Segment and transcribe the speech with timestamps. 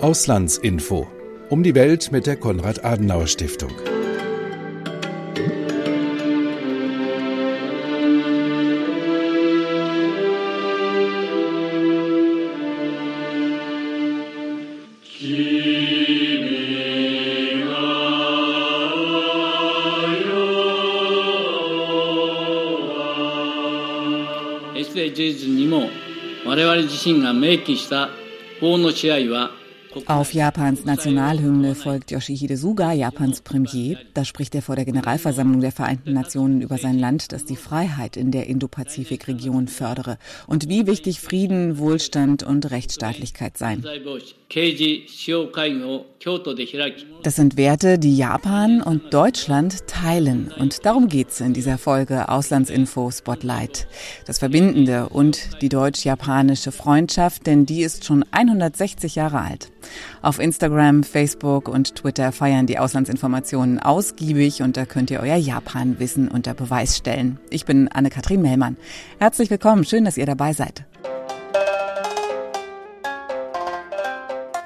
[0.00, 1.08] Auslandsinfo.
[1.50, 3.72] Um die Welt mit der Konrad-Adenauer-Stiftung.
[24.76, 25.90] SDGs にも
[26.46, 28.10] 我々自身が明記した
[28.60, 29.50] 法の支配は
[30.06, 33.98] Auf Japans Nationalhymne folgt Yoshihide Suga, Japans Premier.
[34.14, 38.16] Da spricht er vor der Generalversammlung der Vereinten Nationen über sein Land, das die Freiheit
[38.16, 43.84] in der Indo-Pazifik-Region fördere und wie wichtig Frieden, Wohlstand und Rechtsstaatlichkeit seien.
[47.22, 50.52] Das sind Werte, die Japan und Deutschland teilen.
[50.58, 53.88] Und darum geht's in dieser Folge Auslandsinfo Spotlight.
[54.26, 59.70] Das Verbindende und die deutsch-japanische Freundschaft, denn die ist schon 160 Jahre alt.
[60.22, 66.28] Auf Instagram, Facebook und Twitter feiern die Auslandsinformationen ausgiebig und da könnt ihr euer Japan-Wissen
[66.28, 67.38] unter Beweis stellen.
[67.50, 68.76] Ich bin Anne-Kathrin Mellmann.
[69.18, 70.84] Herzlich willkommen, schön, dass ihr dabei seid.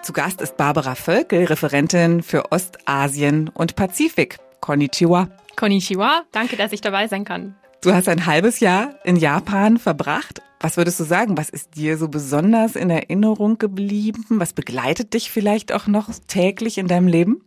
[0.02, 4.38] Zu Gast ist Barbara Völkel, Referentin für Ostasien und Pazifik.
[4.60, 5.28] Konnichiwa.
[5.56, 7.55] Konnichiwa, danke, dass ich dabei sein kann.
[7.83, 10.41] Du hast ein halbes Jahr in Japan verbracht.
[10.61, 11.36] Was würdest du sagen?
[11.36, 14.24] Was ist dir so besonders in Erinnerung geblieben?
[14.28, 17.42] Was begleitet dich vielleicht auch noch täglich in deinem Leben?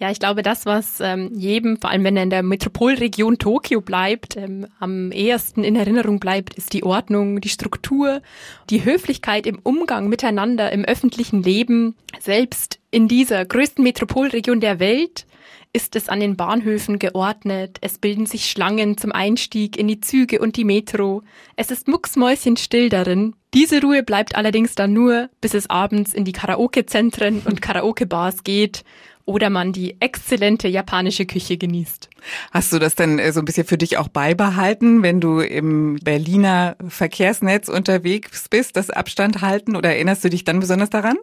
[0.00, 3.80] Ja, ich glaube, das, was ähm, jedem, vor allem wenn er in der Metropolregion Tokio
[3.80, 8.20] bleibt, ähm, am ehesten in Erinnerung bleibt, ist die Ordnung, die Struktur,
[8.68, 11.94] die Höflichkeit im Umgang miteinander im öffentlichen Leben.
[12.18, 15.24] Selbst in dieser größten Metropolregion der Welt
[15.72, 17.78] ist es an den Bahnhöfen geordnet.
[17.80, 21.22] Es bilden sich Schlangen zum Einstieg in die Züge und die Metro.
[21.56, 23.34] Es ist mucksmäuschenstill darin.
[23.54, 28.84] Diese Ruhe bleibt allerdings dann nur, bis es abends in die Karaoke-Zentren und Karaoke-Bars geht
[29.24, 32.10] oder man die exzellente japanische Küche genießt.
[32.50, 35.96] Hast du das denn äh, so ein bisschen für dich auch beibehalten, wenn du im
[36.02, 41.16] Berliner Verkehrsnetz unterwegs bist, das Abstand halten oder erinnerst du dich dann besonders daran?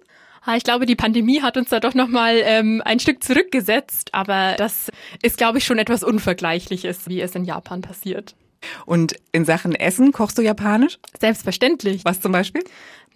[0.56, 4.92] Ich glaube, die Pandemie hat uns da doch nochmal ähm, ein Stück zurückgesetzt, aber das
[5.22, 8.36] ist, glaube ich, schon etwas Unvergleichliches, wie es in Japan passiert.
[8.86, 10.98] Und in Sachen Essen kochst du japanisch?
[11.20, 12.06] Selbstverständlich.
[12.06, 12.64] Was zum Beispiel?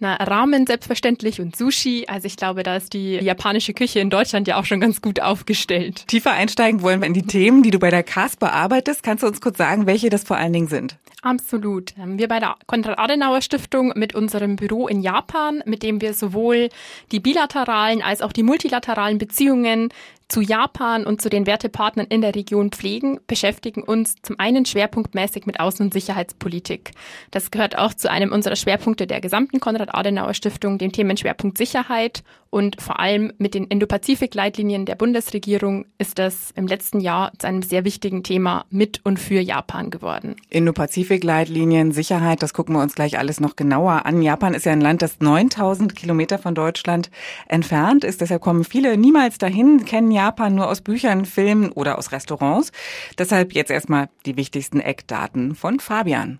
[0.00, 2.06] Na, Ramen selbstverständlich und Sushi.
[2.08, 5.20] Also ich glaube, da ist die japanische Küche in Deutschland ja auch schon ganz gut
[5.20, 6.08] aufgestellt.
[6.08, 9.02] Tiefer einsteigen wollen wir in die Themen, die du bei der CAS bearbeitest.
[9.02, 10.96] Kannst du uns kurz sagen, welche das vor allen Dingen sind?
[11.22, 11.94] Absolut.
[11.98, 16.68] Ähm, wir bei der Konrad-Adenauer-Stiftung mit unserem Büro in Japan, mit dem wir sowohl
[17.12, 19.88] die bilateralen als auch die multilateralen Beziehungen
[20.28, 25.46] zu Japan und zu den Wertepartnern in der Region pflegen, beschäftigen uns zum einen schwerpunktmäßig
[25.46, 26.92] mit Außen- und Sicherheitspolitik.
[27.30, 32.22] Das gehört auch zu einem unserer Schwerpunkte der gesamten Konrad-Adenauer-Stiftung, dem Themenschwerpunkt Sicherheit.
[32.54, 37.62] Und vor allem mit den Indo-Pazifik-Leitlinien der Bundesregierung ist das im letzten Jahr zu einem
[37.62, 40.36] sehr wichtigen Thema mit und für Japan geworden.
[40.50, 44.22] Indo-Pazifik-Leitlinien, Sicherheit, das gucken wir uns gleich alles noch genauer an.
[44.22, 47.10] Japan ist ja ein Land, das 9000 Kilometer von Deutschland
[47.48, 48.20] entfernt ist.
[48.20, 52.70] Deshalb kommen viele niemals dahin, kennen Japan nur aus Büchern, Filmen oder aus Restaurants.
[53.18, 56.38] Deshalb jetzt erstmal die wichtigsten Eckdaten von Fabian.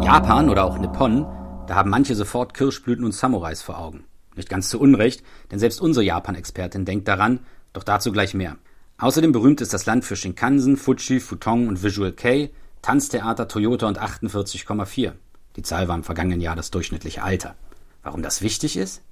[0.00, 1.26] Japan oder auch Nippon,
[1.66, 4.04] da haben manche sofort Kirschblüten und Samurais vor Augen.
[4.34, 7.40] Nicht ganz zu Unrecht, denn selbst unsere Japan-Expertin denkt daran,
[7.72, 8.56] doch dazu gleich mehr.
[8.98, 12.50] Außerdem berühmt ist das Land für Shinkansen, Fuji, Futong und Visual Kei,
[12.82, 15.12] Tanztheater, Toyota und 48,4.
[15.56, 17.56] Die Zahl war im vergangenen Jahr das durchschnittliche Alter.
[18.02, 19.02] Warum das wichtig ist?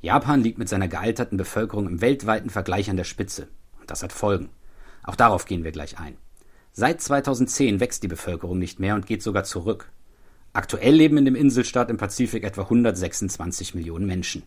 [0.00, 3.48] Japan liegt mit seiner gealterten Bevölkerung im weltweiten Vergleich an der Spitze.
[3.80, 4.48] Und das hat Folgen.
[5.02, 6.16] Auch darauf gehen wir gleich ein.
[6.72, 9.90] Seit 2010 wächst die Bevölkerung nicht mehr und geht sogar zurück.
[10.52, 14.42] Aktuell leben in dem Inselstaat im Pazifik etwa 126 Millionen Menschen.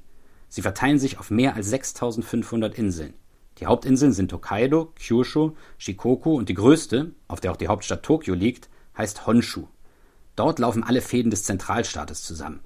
[0.54, 3.16] Sie verteilen sich auf mehr als 6500 Inseln.
[3.58, 8.36] Die Hauptinseln sind Hokkaido, Kyushu, Shikoku und die größte, auf der auch die Hauptstadt Tokio
[8.36, 9.68] liegt, heißt Honshu.
[10.36, 12.60] Dort laufen alle Fäden des Zentralstaates zusammen.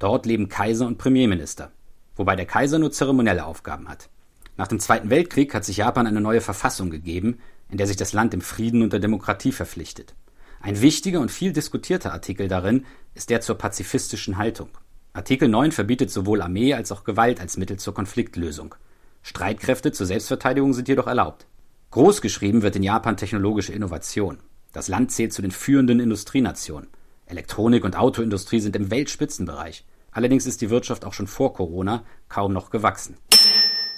[0.00, 1.70] Dort leben Kaiser und Premierminister
[2.18, 4.10] wobei der Kaiser nur zeremonielle Aufgaben hat.
[4.56, 7.38] Nach dem Zweiten Weltkrieg hat sich Japan eine neue Verfassung gegeben,
[7.70, 10.14] in der sich das Land dem Frieden und der Demokratie verpflichtet.
[10.60, 12.84] Ein wichtiger und viel diskutierter Artikel darin
[13.14, 14.70] ist der zur pazifistischen Haltung.
[15.18, 18.76] Artikel 9 verbietet sowohl Armee als auch Gewalt als Mittel zur Konfliktlösung.
[19.22, 21.48] Streitkräfte zur Selbstverteidigung sind jedoch erlaubt.
[21.90, 24.38] Großgeschrieben wird in Japan technologische Innovation.
[24.72, 26.88] Das Land zählt zu den führenden Industrienationen.
[27.26, 29.84] Elektronik und Autoindustrie sind im Weltspitzenbereich.
[30.12, 33.16] Allerdings ist die Wirtschaft auch schon vor Corona kaum noch gewachsen.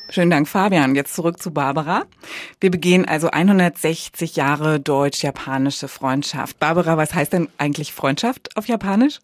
[0.08, 0.94] Schönen Dank, Fabian.
[0.94, 2.04] Jetzt zurück zu Barbara.
[2.60, 6.58] Wir begehen also 160 Jahre deutsch-japanische Freundschaft.
[6.58, 9.20] Barbara, was heißt denn eigentlich Freundschaft auf Japanisch?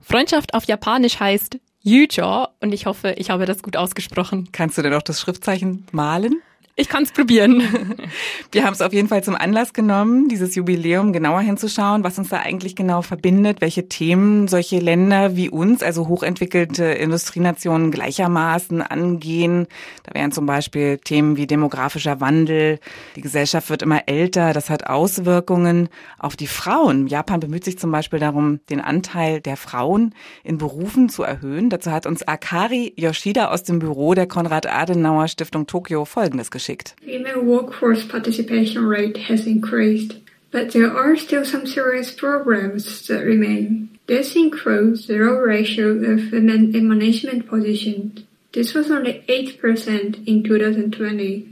[0.00, 4.48] Freundschaft auf Japanisch heißt Yuja und ich hoffe, ich habe das gut ausgesprochen.
[4.52, 6.40] Kannst du denn auch das Schriftzeichen malen?
[6.76, 7.62] Ich kann es probieren.
[8.50, 12.30] Wir haben es auf jeden Fall zum Anlass genommen, dieses Jubiläum genauer hinzuschauen, was uns
[12.30, 19.68] da eigentlich genau verbindet, welche Themen solche Länder wie uns, also hochentwickelte Industrienationen gleichermaßen angehen.
[20.02, 22.80] Da wären zum Beispiel Themen wie demografischer Wandel,
[23.14, 27.06] die Gesellschaft wird immer älter, das hat Auswirkungen auf die Frauen.
[27.06, 30.12] Japan bemüht sich zum Beispiel darum, den Anteil der Frauen
[30.42, 31.70] in Berufen zu erhöhen.
[31.70, 36.94] Dazu hat uns Akari Yoshida aus dem Büro der Konrad-Adenauer Stiftung Tokio Folgendes geschrieben geschickt.
[37.02, 40.16] Female workforce participation rate has increased,
[40.50, 43.98] but there are still some serious problems that remain.
[44.06, 48.24] This includes the low ratio of women in management positions.
[48.52, 51.48] This was only 8% in 2020.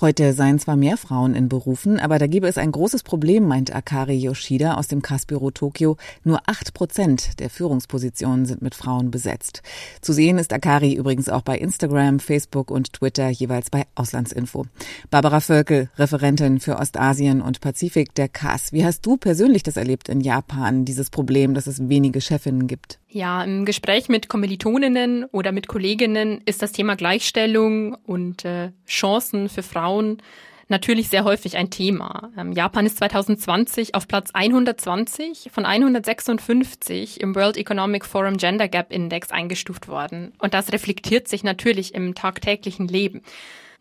[0.00, 3.74] Heute seien zwar mehr Frauen in Berufen, aber da gebe es ein großes Problem, meint
[3.74, 5.98] Akari Yoshida aus dem Kassbüro Tokio.
[6.24, 9.62] Nur acht Prozent der Führungspositionen sind mit Frauen besetzt.
[10.00, 14.64] Zu sehen ist Akari übrigens auch bei Instagram, Facebook und Twitter, jeweils bei Auslandsinfo.
[15.10, 18.72] Barbara Völkel, Referentin für Ostasien und Pazifik der KAS.
[18.72, 23.00] Wie hast du persönlich das erlebt in Japan, dieses Problem, dass es wenige Chefinnen gibt?
[23.12, 29.48] Ja, im Gespräch mit Kommilitoninnen oder mit Kolleginnen ist das Thema Gleichstellung und äh, Chancen
[29.48, 30.22] für Frauen
[30.68, 32.30] natürlich sehr häufig ein Thema.
[32.38, 38.92] Ähm, Japan ist 2020 auf Platz 120 von 156 im World Economic Forum Gender Gap
[38.92, 40.32] Index eingestuft worden.
[40.38, 43.22] Und das reflektiert sich natürlich im tagtäglichen Leben.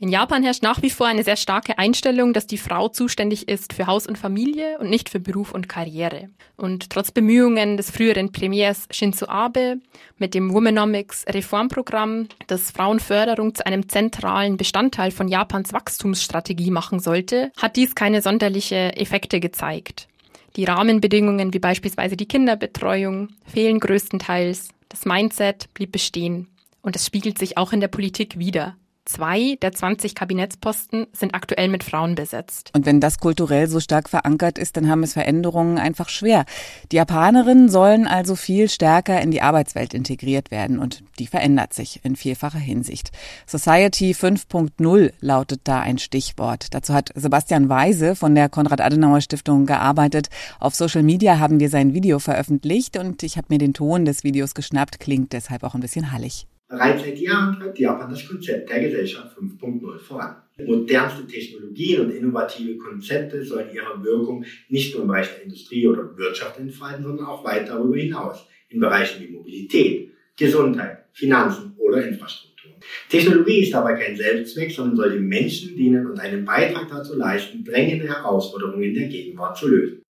[0.01, 3.74] In Japan herrscht nach wie vor eine sehr starke Einstellung, dass die Frau zuständig ist
[3.74, 6.30] für Haus und Familie und nicht für Beruf und Karriere.
[6.56, 9.81] Und trotz Bemühungen des früheren Premiers Shinzo Abe
[10.18, 17.51] mit dem Womenomics Reformprogramm, das Frauenförderung zu einem zentralen Bestandteil von Japans Wachstumsstrategie machen sollte,
[17.57, 20.07] hat dies keine sonderliche Effekte gezeigt.
[20.56, 24.69] Die Rahmenbedingungen wie beispielsweise die Kinderbetreuung fehlen größtenteils.
[24.88, 26.48] Das Mindset blieb bestehen.
[26.81, 28.78] Und es spiegelt sich auch in der Politik wider.
[29.09, 32.69] Zwei der 20 Kabinettsposten sind aktuell mit Frauen besetzt.
[32.75, 36.45] Und wenn das kulturell so stark verankert ist, dann haben es Veränderungen einfach schwer.
[36.91, 42.01] Die Japanerinnen sollen also viel stärker in die Arbeitswelt integriert werden und die verändert sich
[42.03, 43.09] in vielfacher Hinsicht.
[43.47, 46.67] Society 5.0 lautet da ein Stichwort.
[46.75, 50.29] Dazu hat Sebastian Weise von der Konrad-Adenauer Stiftung gearbeitet.
[50.59, 54.23] Auf Social Media haben wir sein Video veröffentlicht und ich habe mir den Ton des
[54.23, 56.45] Videos geschnappt, klingt deshalb auch ein bisschen hallig.
[56.69, 60.36] Bereits seit Jahren treibt Japan das Konzept der Gesellschaft 5.0 voran.
[60.63, 66.16] Modernste Technologien und innovative Konzepte sollen ihre Wirkung nicht nur im Bereich der Industrie oder
[66.16, 72.72] Wirtschaft entfalten, sondern auch weit darüber hinaus in Bereichen wie Mobilität, Gesundheit, Finanzen oder Infrastruktur.
[73.10, 77.63] Technologie ist dabei kein Selbstzweck, sondern soll den Menschen dienen und einen Beitrag dazu leisten,
[77.63, 80.04] drängende Herausforderungen der Gegenwart zu lösen.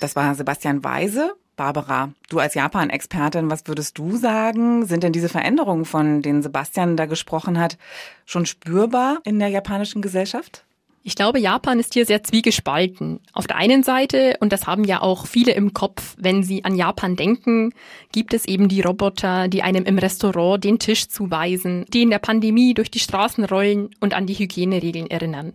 [0.00, 4.86] Das war Sebastian Weise, Barbara, du als Japan-Expertin, was würdest du sagen?
[4.86, 7.76] Sind denn diese Veränderungen, von denen Sebastian da gesprochen hat,
[8.24, 10.64] schon spürbar in der japanischen Gesellschaft?
[11.08, 13.20] Ich glaube, Japan ist hier sehr zwiegespalten.
[13.32, 16.76] Auf der einen Seite, und das haben ja auch viele im Kopf, wenn sie an
[16.76, 17.72] Japan denken,
[18.12, 22.18] gibt es eben die Roboter, die einem im Restaurant den Tisch zuweisen, die in der
[22.18, 25.54] Pandemie durch die Straßen rollen und an die Hygieneregeln erinnern.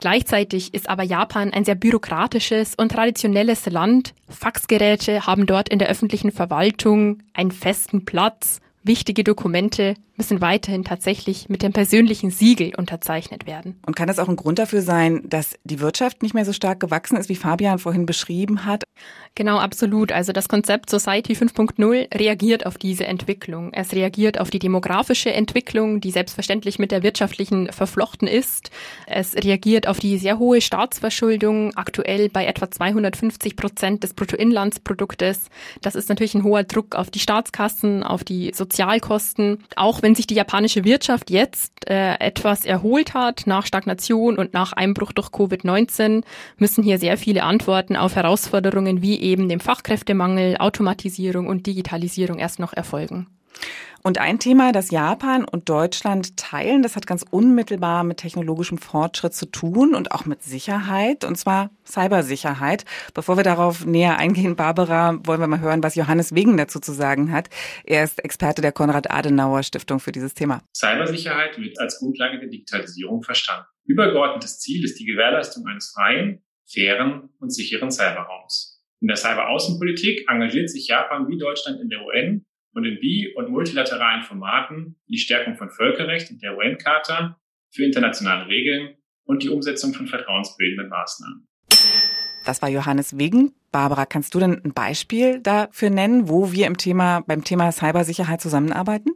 [0.00, 4.14] Gleichzeitig ist aber Japan ein sehr bürokratisches und traditionelles Land.
[4.28, 8.60] Faxgeräte haben dort in der öffentlichen Verwaltung einen festen Platz.
[8.88, 13.78] Wichtige Dokumente müssen weiterhin tatsächlich mit dem persönlichen Siegel unterzeichnet werden.
[13.86, 16.80] Und kann das auch ein Grund dafür sein, dass die Wirtschaft nicht mehr so stark
[16.80, 18.82] gewachsen ist, wie Fabian vorhin beschrieben hat?
[19.36, 20.10] Genau, absolut.
[20.10, 23.72] Also das Konzept Society 5.0 reagiert auf diese Entwicklung.
[23.72, 28.70] Es reagiert auf die demografische Entwicklung, die selbstverständlich mit der wirtschaftlichen verflochten ist.
[29.06, 35.42] Es reagiert auf die sehr hohe Staatsverschuldung, aktuell bei etwa 250 Prozent des Bruttoinlandsproduktes.
[35.80, 39.64] Das ist natürlich ein hoher Druck auf die Staatskassen, auf die Sozialkosten.
[39.74, 44.72] Auch wenn sich die japanische Wirtschaft jetzt äh, etwas erholt hat nach Stagnation und nach
[44.72, 46.22] Einbruch durch Covid-19,
[46.58, 52.60] müssen hier sehr viele Antworten auf Herausforderungen wie eben dem Fachkräftemangel, Automatisierung und Digitalisierung erst
[52.60, 53.26] noch erfolgen.
[54.02, 59.34] Und ein Thema, das Japan und Deutschland teilen, das hat ganz unmittelbar mit technologischem Fortschritt
[59.34, 62.84] zu tun und auch mit Sicherheit, und zwar Cybersicherheit.
[63.12, 66.92] Bevor wir darauf näher eingehen, Barbara, wollen wir mal hören, was Johannes Wegen dazu zu
[66.92, 67.50] sagen hat.
[67.84, 70.62] Er ist Experte der Konrad-Adenauer-Stiftung für dieses Thema.
[70.74, 73.66] Cybersicherheit wird als Grundlage der Digitalisierung verstanden.
[73.84, 78.80] Übergeordnetes Ziel ist die Gewährleistung eines freien, fairen und sicheren Cyberraums.
[79.00, 83.50] In der Cyberaußenpolitik engagiert sich Japan wie Deutschland in der UN und in bi- und
[83.50, 89.94] multilateralen Formaten die Stärkung von Völkerrecht und der UN-Charta für internationale Regeln und die Umsetzung
[89.94, 91.46] von vertrauensbildenden Maßnahmen.
[92.44, 93.52] Das war Johannes Wegen.
[93.70, 98.40] Barbara, kannst du denn ein Beispiel dafür nennen, wo wir im Thema, beim Thema Cybersicherheit
[98.40, 99.10] zusammenarbeiten?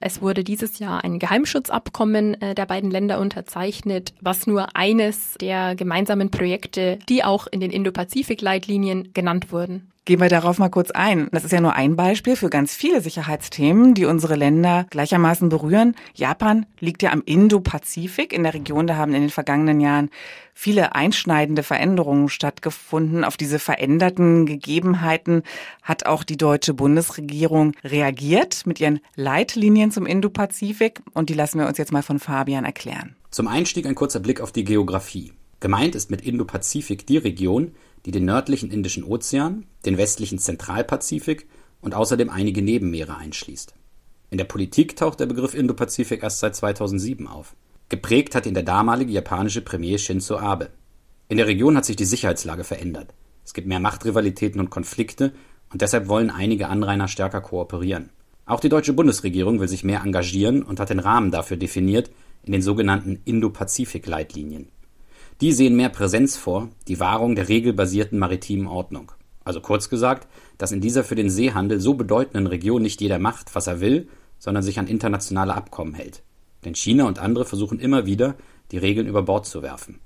[0.00, 5.74] Es wurde dieses Jahr ein Geheimschutzabkommen äh, der beiden Länder unterzeichnet, was nur eines der
[5.74, 9.92] gemeinsamen Projekte, die auch in den Indo-Pazifik-Leitlinien genannt wurden.
[10.08, 11.28] Gehen wir darauf mal kurz ein.
[11.32, 15.94] Das ist ja nur ein Beispiel für ganz viele Sicherheitsthemen, die unsere Länder gleichermaßen berühren.
[16.14, 18.86] Japan liegt ja am Indo-Pazifik in der Region.
[18.86, 20.08] Da haben in den vergangenen Jahren
[20.54, 23.22] viele einschneidende Veränderungen stattgefunden.
[23.22, 25.42] Auf diese veränderten Gegebenheiten
[25.82, 31.02] hat auch die deutsche Bundesregierung reagiert mit ihren Leitlinien zum Indo-Pazifik.
[31.12, 33.14] Und die lassen wir uns jetzt mal von Fabian erklären.
[33.30, 35.34] Zum Einstieg ein kurzer Blick auf die Geografie.
[35.60, 37.72] Gemeint ist mit Indo-Pazifik die Region,
[38.06, 41.46] die den nördlichen Indischen Ozean, den westlichen Zentralpazifik
[41.80, 43.74] und außerdem einige Nebenmeere einschließt.
[44.30, 47.54] In der Politik taucht der Begriff Indopazifik erst seit 2007 auf.
[47.88, 50.70] Geprägt hat ihn der damalige japanische Premier Shinzo Abe.
[51.28, 53.14] In der Region hat sich die Sicherheitslage verändert.
[53.44, 55.32] Es gibt mehr Machtrivalitäten und Konflikte
[55.72, 58.10] und deshalb wollen einige Anrainer stärker kooperieren.
[58.44, 62.10] Auch die deutsche Bundesregierung will sich mehr engagieren und hat den Rahmen dafür definiert
[62.44, 64.68] in den sogenannten Indo-Pazifik-Leitlinien.
[65.40, 69.12] Die sehen mehr Präsenz vor, die Wahrung der regelbasierten maritimen Ordnung.
[69.44, 70.26] Also kurz gesagt,
[70.58, 74.08] dass in dieser für den Seehandel so bedeutenden Region nicht jeder macht, was er will,
[74.40, 76.24] sondern sich an internationale Abkommen hält.
[76.64, 78.34] Denn China und andere versuchen immer wieder,
[78.72, 80.00] die Regeln über Bord zu werfen.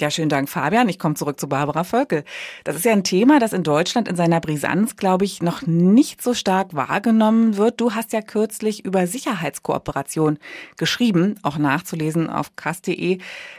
[0.00, 0.88] Ja, schönen Dank, Fabian.
[0.88, 2.24] Ich komme zurück zu Barbara Völkel.
[2.64, 6.22] Das ist ja ein Thema, das in Deutschland in seiner Brisanz, glaube ich, noch nicht
[6.22, 7.80] so stark wahrgenommen wird.
[7.80, 10.38] Du hast ja kürzlich über Sicherheitskooperation
[10.76, 13.18] geschrieben, auch nachzulesen auf krass.de.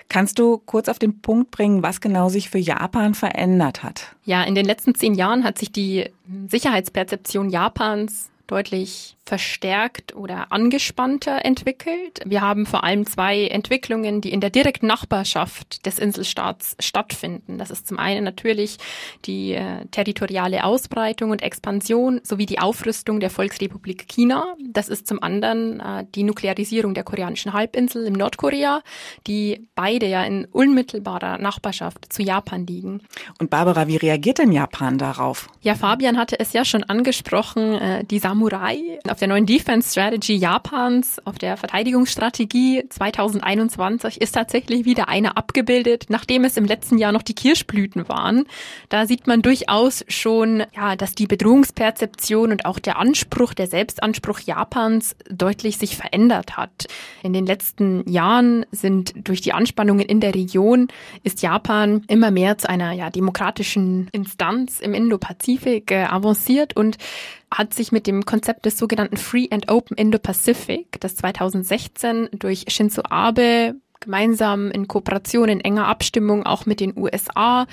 [0.09, 4.15] Kannst du kurz auf den Punkt bringen, was genau sich für Japan verändert hat?
[4.25, 6.09] Ja, in den letzten zehn Jahren hat sich die
[6.47, 12.20] Sicherheitsperzeption Japans deutlich verstärkt oder angespannter entwickelt.
[12.25, 17.58] Wir haben vor allem zwei Entwicklungen, die in der direkten Nachbarschaft des Inselstaats stattfinden.
[17.58, 18.77] Das ist zum einen natürlich
[19.25, 24.56] die äh, territoriale Ausbreitung und Expansion sowie die Aufrüstung der Volksrepublik China.
[24.70, 28.82] Das ist zum anderen äh, die Nuklearisierung der koreanischen Halbinsel im Nordkorea,
[29.25, 33.01] die beide ja in unmittelbarer Nachbarschaft zu Japan liegen.
[33.39, 35.48] Und Barbara, wie reagiert denn Japan darauf?
[35.62, 40.34] Ja, Fabian hatte es ja schon angesprochen, äh, die Samurai auf der neuen Defense Strategy
[40.34, 47.12] Japans, auf der Verteidigungsstrategie 2021 ist tatsächlich wieder eine abgebildet, nachdem es im letzten Jahr
[47.12, 48.46] noch die Kirschblüten waren.
[48.89, 54.39] Da sieht man durchaus schon, ja, dass die Bedrohungsperzeption und auch der Anspruch, der Selbstanspruch
[54.39, 56.88] Japans deutlich sich verändert hat.
[57.22, 60.88] In den letzten Jahren sind durch die Anspannungen in der Region
[61.22, 66.98] ist Japan immer mehr zu einer ja, demokratischen Instanz im Indo-Pazifik äh, avanciert und
[67.53, 73.03] hat sich mit dem Konzept des sogenannten Free and Open Indo-Pacific, das 2016 durch Shinzo
[73.10, 77.65] Abe gemeinsam in Kooperation, in enger Abstimmung auch mit den USA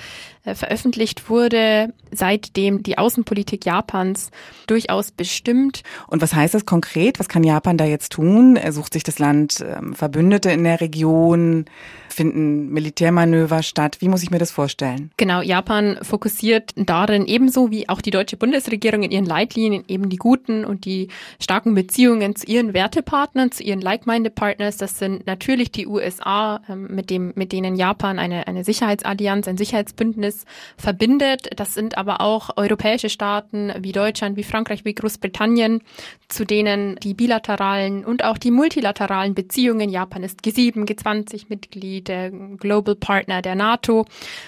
[0.43, 4.31] äh, veröffentlicht wurde, seitdem die Außenpolitik Japans
[4.65, 5.83] durchaus bestimmt.
[6.07, 7.19] Und was heißt das konkret?
[7.19, 8.55] Was kann Japan da jetzt tun?
[8.55, 11.65] Er sucht sich das Land ähm, Verbündete in der Region?
[12.11, 13.97] Finden Militärmanöver statt?
[13.99, 15.11] Wie muss ich mir das vorstellen?
[15.17, 20.17] Genau, Japan fokussiert darin ebenso wie auch die deutsche Bundesregierung in ihren Leitlinien eben die
[20.17, 21.07] guten und die
[21.39, 24.77] starken Beziehungen zu ihren Wertepartnern, zu ihren like-minded Partners.
[24.77, 29.57] Das sind natürlich die USA, ähm, mit dem, mit denen Japan eine, eine Sicherheitsallianz, ein
[29.57, 30.45] Sicherheitsbündnis
[30.77, 31.49] verbindet.
[31.55, 35.81] Das sind aber auch europäische Staaten wie Deutschland, wie Frankreich, wie Großbritannien,
[36.27, 42.95] zu denen die bilateralen und auch die multilateralen Beziehungen, Japan ist G7, G20-Mitglied, der Global
[42.95, 44.05] Partner der NATO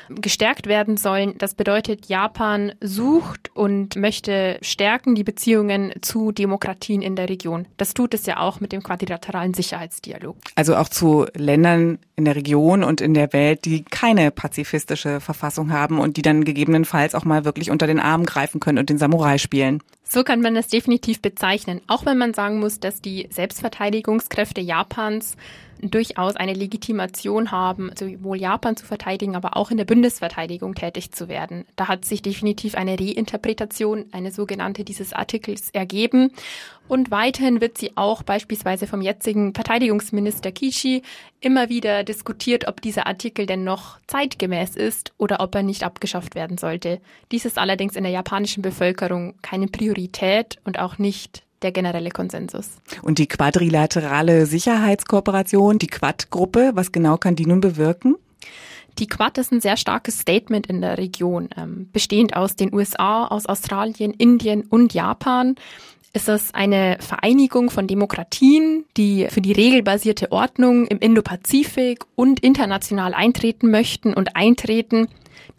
[0.10, 1.36] gestärkt werden sollen.
[1.38, 7.68] Das bedeutet, Japan sucht und möchte stärken die Beziehungen zu Demokratien in der Region.
[7.78, 10.38] Das tut es ja auch mit dem quadrilateralen Sicherheitsdialog.
[10.56, 15.72] Also auch zu Ländern in der Region und in der Welt, die keine pazifistische Verfassung
[15.72, 18.98] haben und die dann gegebenenfalls auch mal wirklich unter den Arm greifen können und den
[18.98, 19.82] Samurai spielen.
[20.04, 25.38] So kann man das definitiv bezeichnen, auch wenn man sagen muss, dass die Selbstverteidigungskräfte Japans
[25.92, 31.28] durchaus eine Legitimation haben, sowohl Japan zu verteidigen, aber auch in der Bundesverteidigung tätig zu
[31.28, 31.66] werden.
[31.76, 36.32] Da hat sich definitiv eine Reinterpretation, eine sogenannte dieses Artikels ergeben.
[36.88, 41.02] Und weiterhin wird sie auch beispielsweise vom jetzigen Verteidigungsminister Kishi
[41.40, 46.36] immer wieder diskutiert, ob dieser Artikel denn noch zeitgemäß ist oder ob er nicht abgeschafft
[46.36, 47.00] werden sollte.
[47.32, 52.70] Dies ist allerdings in der japanischen Bevölkerung keine Priorität und auch nicht der generelle Konsensus.
[53.02, 58.16] Und die quadrilaterale Sicherheitskooperation, die Quad-Gruppe, was genau kann die nun bewirken?
[59.00, 63.26] Die Quad ist ein sehr starkes Statement in der Region, ähm, bestehend aus den USA,
[63.26, 65.56] aus Australien, Indien und Japan.
[66.16, 73.16] Ist es eine Vereinigung von Demokratien, die für die regelbasierte Ordnung im Indopazifik und international
[73.16, 75.08] eintreten möchten und eintreten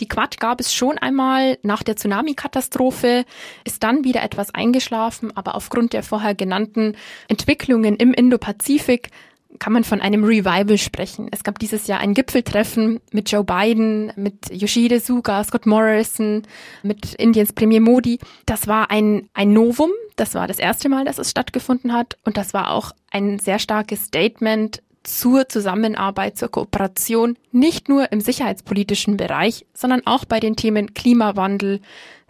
[0.00, 3.24] Die Quad gab es schon einmal nach der Tsunami-Katastrophe,
[3.64, 6.96] ist dann wieder etwas eingeschlafen, aber aufgrund der vorher genannten
[7.28, 9.10] Entwicklungen im Indo-Pazifik
[9.58, 11.28] kann man von einem Revival sprechen.
[11.30, 16.42] Es gab dieses Jahr ein Gipfeltreffen mit Joe Biden, mit Yoshide Suga, Scott Morrison,
[16.82, 18.18] mit Indiens Premier Modi.
[18.46, 19.90] Das war ein, ein Novum.
[20.16, 22.18] Das war das erste Mal, dass es stattgefunden hat.
[22.24, 28.20] Und das war auch ein sehr starkes Statement zur Zusammenarbeit, zur Kooperation, nicht nur im
[28.20, 31.80] sicherheitspolitischen Bereich, sondern auch bei den Themen Klimawandel,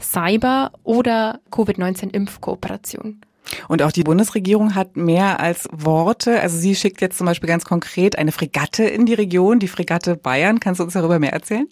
[0.00, 3.20] Cyber oder Covid-19-Impfkooperation.
[3.68, 6.40] Und auch die Bundesregierung hat mehr als Worte.
[6.40, 10.16] Also sie schickt jetzt zum Beispiel ganz konkret eine Fregatte in die Region, die Fregatte
[10.16, 10.60] Bayern.
[10.60, 11.68] Kannst du uns darüber mehr erzählen?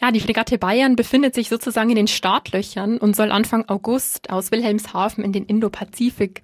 [0.00, 4.50] Ja, die Fregatte Bayern befindet sich sozusagen in den Startlöchern und soll Anfang August aus
[4.50, 6.42] Wilhelmshaven in den Indopazifik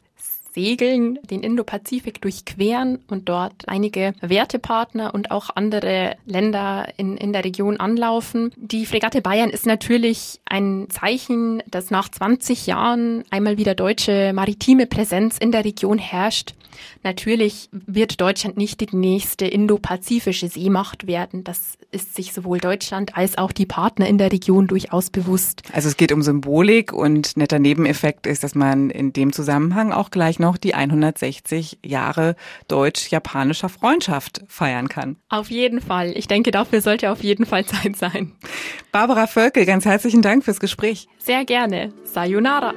[0.52, 7.44] segeln, den Indopazifik durchqueren und dort einige Wertepartner und auch andere Länder in, in der
[7.44, 8.52] Region anlaufen.
[8.56, 14.86] Die Fregatte Bayern ist natürlich ein Zeichen, dass nach 20 Jahren einmal wieder deutsche maritime
[14.86, 16.54] Präsenz in der Region herrscht.
[17.02, 21.44] Natürlich wird Deutschland nicht die nächste indopazifische Seemacht werden.
[21.44, 25.62] Das ist sich sowohl Deutschland als auch die Partner in der Region durchaus bewusst.
[25.72, 30.10] Also es geht um Symbolik und netter Nebeneffekt ist, dass man in dem Zusammenhang auch
[30.10, 32.36] gleich noch die 160 Jahre
[32.68, 35.16] deutsch-japanischer Freundschaft feiern kann.
[35.28, 36.12] Auf jeden Fall.
[36.16, 38.32] Ich denke, dafür sollte auf jeden Fall Zeit sein.
[38.92, 41.08] Barbara Völkel, ganz herzlichen Dank fürs Gespräch.
[41.18, 41.92] Sehr gerne.
[42.04, 42.74] Sayonara.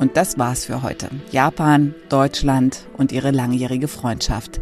[0.00, 1.10] Und das war's für heute.
[1.30, 4.58] Japan, Deutschland und ihre langjährige Freundschaft.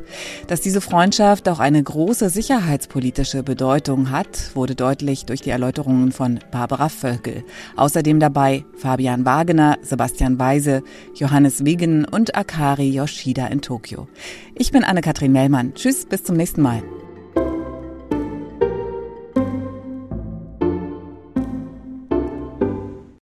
[0.49, 6.40] Dass diese Freundschaft auch eine große sicherheitspolitische Bedeutung hat, wurde deutlich durch die Erläuterungen von
[6.50, 7.45] Barbara Völkel.
[7.76, 10.83] Außerdem dabei Fabian Wagener, Sebastian Weise,
[11.14, 14.09] Johannes Wiegen und Akari Yoshida in Tokio.
[14.57, 15.73] Ich bin Anne-Kathrin Mellmann.
[15.75, 16.83] Tschüss, bis zum nächsten Mal.